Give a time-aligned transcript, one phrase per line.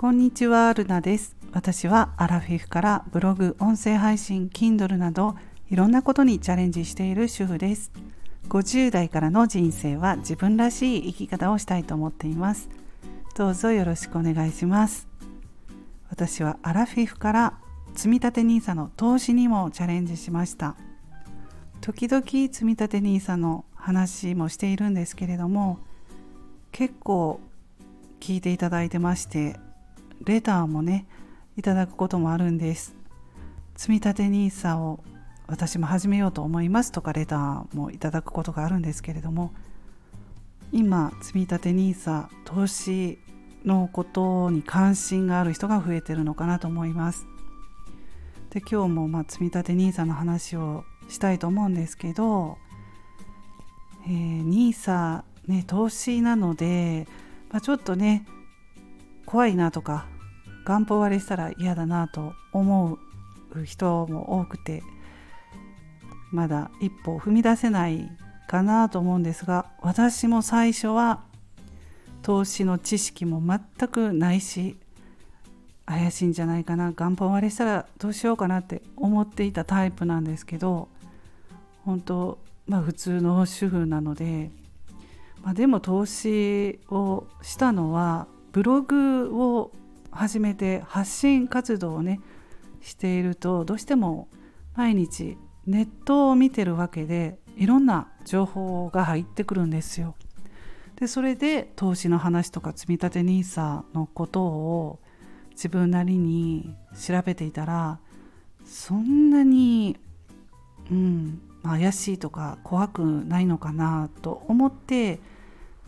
[0.00, 1.34] こんにちは、ルナです。
[1.50, 5.34] 私はアラフィフからブログ、音声配信、Kindle など
[5.70, 7.90] いろんなことにチャレンジしている主婦です。
[8.48, 12.68] 50代からの人生は自分らしい生き方をしたいと思っています。
[13.36, 15.08] どうぞよろしくお願いします。
[16.10, 17.58] 私はアラフィフから
[17.96, 20.76] 積立 NISA の投資にもチャレンジしました。
[21.80, 25.80] 時々積立 NISA の話もしているんですけれども
[26.70, 27.40] 結構
[28.20, 29.58] 聞いていただいてまして
[30.28, 31.06] レターもね
[31.56, 32.94] いただくこともあるんです。
[33.76, 35.00] 積立 NISA を
[35.46, 39.54] 私も始めようと思いますとかレターもいただくことがあるんですけれども
[40.70, 43.18] 今積立 NISA 投資
[43.64, 47.26] のことに関心がある人が増えてるのかなと思います。
[48.50, 52.58] で今日もまあ積立 NISA の話をしたいと思うんですけど、
[54.06, 57.08] えー、NISA ね投資なので、
[57.50, 58.26] まあ、ちょっとね
[59.24, 60.06] 怖いなとか
[60.68, 62.98] 元本割れしたら嫌だなと思
[63.54, 64.82] う人も多くて
[66.30, 68.10] まだ一歩踏み出せない
[68.46, 71.22] かなと思うんですが私も最初は
[72.20, 74.76] 投資の知識も全くないし
[75.86, 80.88] 怪しいんじゃないかな元本割れしたらどうしようかなって思っていたタイプなんですけど
[81.86, 84.50] 本当まあ普通の主婦なので、
[85.42, 89.72] まあ、でも投資をしたのはブログを
[90.18, 92.20] 始めて発信活動をね
[92.80, 94.28] しているとどうしても
[94.74, 100.16] 毎日ネットを見てるわけでいろんな情報が入ってくるんですよ。
[100.96, 104.98] でそれで投資の話とか積立 NISA のことを
[105.50, 108.00] 自分なりに調べていたら
[108.64, 109.98] そんなに、
[110.90, 115.20] うん、怪しいとか怖くないのかなと思って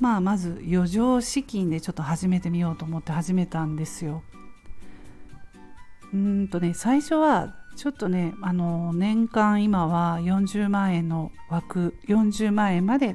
[0.01, 4.23] まあまず余剰資金でちょっと始めてみようと思って始めたんですよ。
[6.13, 13.15] うんとね最初はちょっとねあの年間今は40万円の枠40万円まで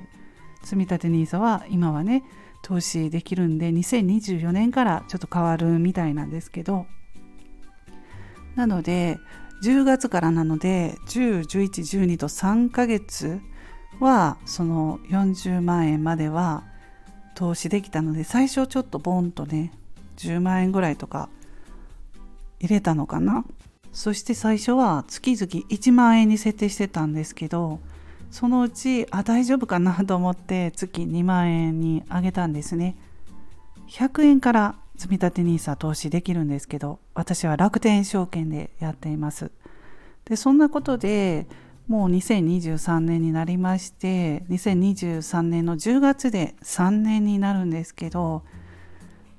[0.63, 2.23] 積立 NISA は今はね
[2.61, 6.87] 投資できるんで2024年からちょっと変わるみたいなんですけど
[8.55, 9.17] なので
[9.63, 13.39] 10月からなので101112と3ヶ月
[13.99, 16.63] はその40万円までは
[17.35, 19.71] 投資できたので最初ちょっとボンとね
[20.17, 21.29] 10万円ぐらいとか
[22.59, 23.45] 入れたのかな。
[23.91, 27.79] そして最初は月々1万円に設定してたんですけど
[28.29, 32.97] そのうちあ大丈夫かなと思って月2万円に上げたんですね。
[33.89, 39.51] 100円から積立 NISA 投資できるんですけど私は楽天証券でやっています。
[40.25, 41.47] でそんなことで
[41.87, 48.43] もう2023年になりまして2023年の10月で3年になるんですけど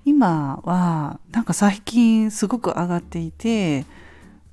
[0.04, 3.84] 今はなんか最近すごく上がっていて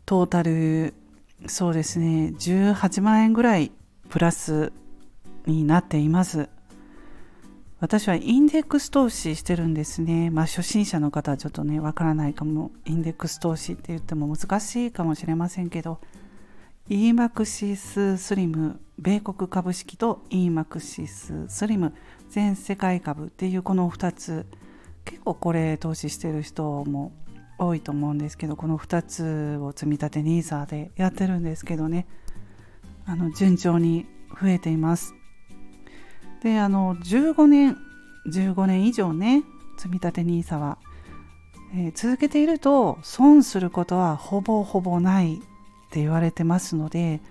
[0.05, 0.95] トータル
[1.45, 3.71] そうですね18万円ぐらい
[4.09, 4.73] プラス
[5.45, 6.49] になっています。
[7.79, 10.29] 私はインデックス投資してるんですね。
[10.29, 12.71] まあ初心者の方はちょっとねわからないかも。
[12.85, 15.99] インデックス投資って言っても難しいかもしれませんけど
[16.89, 21.93] EMAXIS スリム米国株式と EMAXIS スリム
[22.29, 24.45] 全世界株っていうこの2つ。
[25.05, 27.11] 結構これ投資してる人も
[27.57, 32.05] 多いと思うんですけどこの2つを積み立て NISA でやってるんですけどね。
[33.05, 34.05] あの順調に
[34.41, 35.13] 増えています。
[36.41, 37.77] であの15年
[38.27, 39.43] 15年以上ね
[39.77, 40.77] 積み立て NISA は、
[41.73, 45.41] えー、続けていると損することはほぼほぼない
[45.93, 47.21] って言われてますので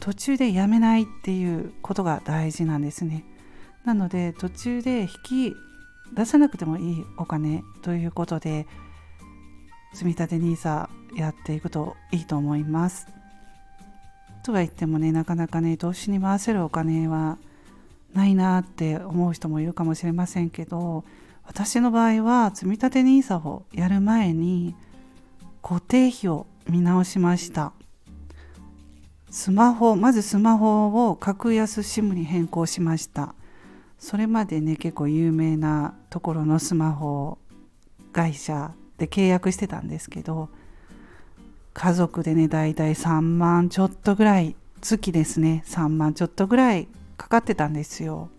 [0.00, 3.24] 途中でやめないっていうことが大事なんですね。
[3.84, 5.08] なので途中で引
[5.52, 5.56] き
[6.12, 8.66] 出さなくてもいいお金ということで
[9.94, 13.06] 積立 NISA やっていくといいと思います。
[14.42, 17.38] とは言ってもねなかなかね投資に回せるお金は
[18.12, 21.04] ないなって思う人もいるかもしれませんけど
[21.44, 24.74] 私の場合は積立 NISA をやる前に
[25.62, 27.72] 固定費を見直しました。
[29.30, 33.34] スマホまずスマホを格安 SIM に変更しました。
[33.98, 37.38] それまでね結構有名なところのスマホ
[38.12, 40.48] 会社で契約してたんですけど
[41.74, 48.30] 家族でねだいたい3万ちょっとぐらい月ですね3万ちょっとぐらいかかってたんですよ。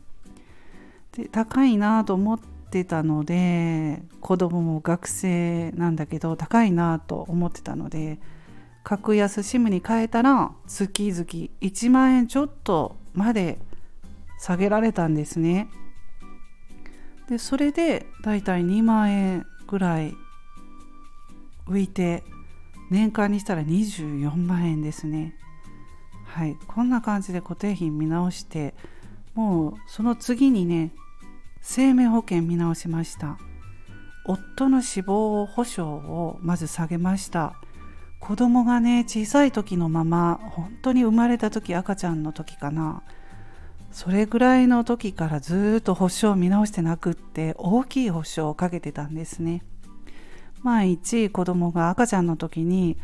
[1.13, 8.19] で高いなと思ってたので子供も学生なんだけど高いなと思ってたので
[8.83, 11.23] 格安 SIM に変えたら月々
[11.61, 13.59] 1万円ちょっとまで
[14.39, 15.69] 下げられたんですね。
[17.29, 20.13] でそれでだいたい2万円ぐらい
[21.67, 22.23] 浮いて
[22.89, 25.35] 年間にしたら24万円ですね。
[26.25, 26.57] はい。
[26.67, 28.73] こんな感じで固定費見直して
[29.33, 30.91] もうその次にね
[31.61, 33.37] 生命保険見直しました。
[34.25, 37.55] 夫の死亡保障をまず下げました。
[38.21, 43.03] 子供がね小さい時のまま本当に生まれた時赤ちゃんの時かな。
[43.91, 49.63] それぐらいの時からずっと保証を見直してなくって大きい保証をかけてたんですね。
[50.63, 52.97] 万一子供が赤ちゃんの時に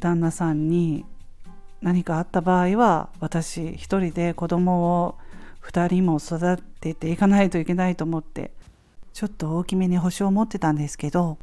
[0.00, 1.06] 旦那さんに
[1.80, 5.18] 何かあった場合は私一人で子供を
[5.62, 8.50] 2人も育てていかないといけないと思って
[9.12, 11.38] ちょっと大きめに保証を持ってたんですけど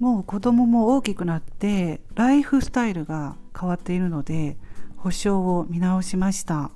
[0.00, 4.56] もう子供も大きくなってライフスタイルが変わっているので
[4.96, 6.70] 保証を見直しました。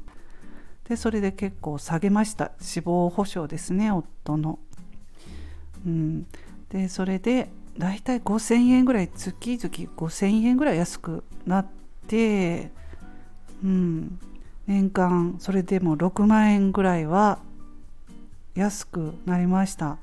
[0.87, 2.53] でそれで結構下げました。
[2.61, 4.59] 死亡保障ですね夫の。
[5.87, 6.27] うん、
[6.69, 7.49] でそれで
[7.79, 11.67] だいたい5000円ぐらい月々5000円ぐらい安くなっ
[12.07, 12.71] て、
[13.65, 14.19] うん、
[14.67, 17.39] 年間それでも6万円ぐらいは
[18.55, 19.97] 安くなりました。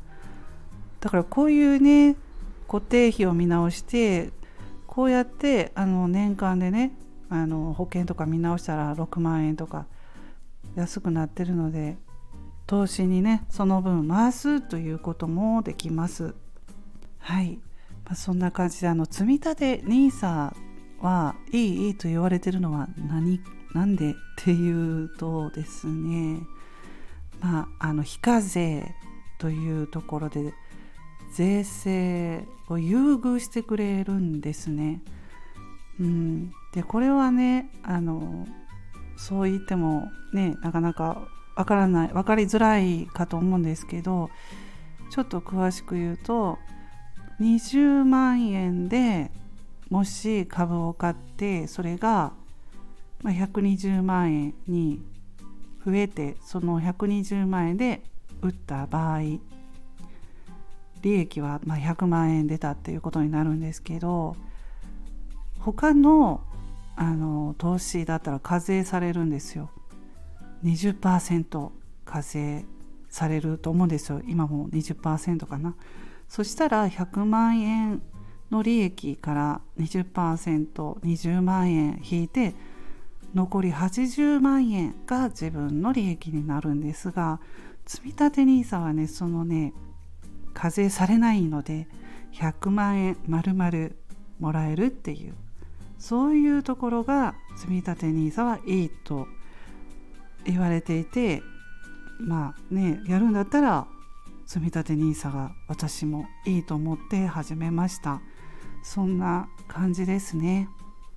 [0.99, 2.15] だからこういうね
[2.71, 4.29] 固定費を見直して
[4.87, 6.93] こうやってあの年間でね
[7.29, 9.87] あの保険とか見直したら6万円とか
[10.75, 11.97] 安くなってるので
[12.67, 16.33] 投資にねその分回すということもできます。
[17.19, 17.59] はい、
[18.05, 20.55] まあ、そんな感じであの積立 NISA
[21.01, 23.41] はいいいいと言われてるのは何
[23.73, 26.39] なんでっていうとですね。
[27.41, 28.95] まああの非課税
[29.39, 30.53] というところで
[31.31, 35.01] 税制を優遇してくれるんですね。
[35.99, 38.47] うん、でこれはねあの
[39.17, 44.29] そう言ってもねなかなかわからない分かりづらいかと思うんですけど
[45.11, 46.57] ちょっと詳しく言うと
[47.39, 49.31] 20万円で
[49.89, 52.33] もし株を買ってそれが
[53.23, 55.01] 120万円に
[55.85, 58.01] 増えてその120万円で
[58.41, 59.19] 売った場合
[61.01, 64.35] 利益はま100万円出たっていうことになるんですけど
[65.59, 66.41] 他の
[66.95, 69.71] あの投資だったら課税されるんですよ。
[70.63, 71.71] 20%
[72.05, 72.65] 課税
[73.09, 74.21] されると思うんですよ。
[74.27, 75.75] 今も20%かな。
[76.27, 78.01] そしたら100万円
[78.51, 82.53] の利益から 20%20 万円引いて
[83.33, 87.39] 残り80万円が自分の利益になるんですが
[87.85, 89.73] 積立 NISA はねそのね
[90.53, 91.87] 課税されないので
[92.33, 93.89] 100万円丸々
[94.39, 95.33] もらえるっていう
[95.99, 99.27] そういうところが積立 NISA はいいと
[100.45, 101.43] 言われていて
[102.19, 103.87] まあねやるんだったら
[104.45, 108.21] 積立 NISA が私もいいと思って始めました。
[108.83, 110.67] そんな感じですね。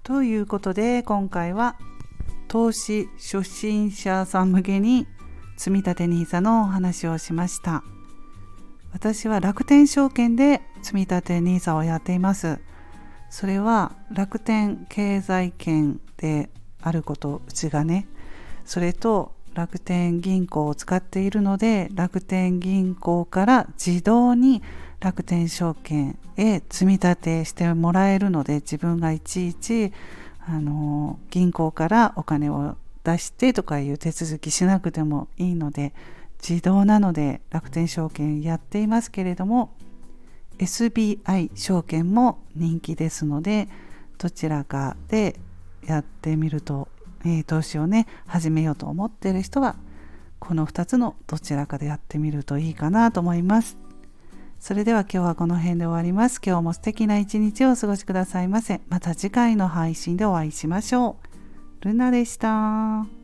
[0.03, 1.77] ということで今回は
[2.47, 5.07] 投資初心者さん向けに
[5.57, 7.83] 積立 NISA のお話をしました。
[8.95, 12.61] 私は楽天証券で積立 NISA をやっています。
[13.29, 16.49] それは楽天経済圏で
[16.81, 18.07] あることうちがね。
[18.65, 24.63] それと楽天銀行を使っているので楽天銀行から自動に
[25.01, 29.93] 楽天証券へ積み立てしてもらえるので自分がいちいち
[30.47, 35.93] あの銀行からお金を出してとかいう手続きしなくてもいいので
[36.41, 39.77] 自動なので楽天証券やっていますけれども
[40.59, 43.69] SBI 証券も人気ですので
[44.19, 45.39] どちらかで
[45.87, 46.89] やってみると、
[47.25, 49.77] えー、投資をね始めようと思っている人は
[50.39, 53.79] この2つのどちらかでやってみるといいかなと思います。
[54.61, 56.41] それでは今日はこの辺で終わります。
[56.45, 58.81] 今日も素敵な一日をお過ごしくださいませ。
[58.89, 61.17] また次回の配信でお会いしましょ
[61.83, 61.85] う。
[61.85, 63.24] ルナでした。